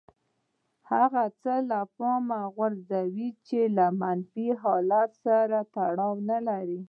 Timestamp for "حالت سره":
4.61-5.57